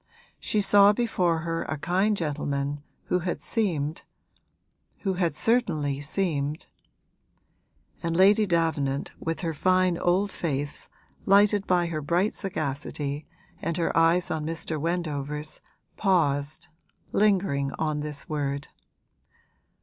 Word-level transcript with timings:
She 0.39 0.61
saw 0.61 0.93
before 0.93 1.41
her 1.41 1.61
a 1.65 1.77
kind 1.77 2.17
gentleman 2.17 2.81
who 3.03 3.19
had 3.19 3.39
seemed 3.39 4.01
who 5.01 5.13
had 5.13 5.35
certainly 5.35 6.01
seemed' 6.01 6.65
And 8.01 8.17
Lady 8.17 8.47
Davenant, 8.47 9.11
with 9.19 9.41
her 9.41 9.53
fine 9.53 9.99
old 9.99 10.31
face 10.31 10.89
lighted 11.27 11.67
by 11.67 11.85
her 11.85 12.01
bright 12.01 12.33
sagacity 12.33 13.27
and 13.61 13.77
her 13.77 13.95
eyes 13.95 14.31
on 14.31 14.43
Mr. 14.43 14.81
Wendover's, 14.81 15.61
paused, 15.97 16.69
lingering 17.11 17.71
on 17.73 17.99
this 17.99 18.27
word. 18.27 18.69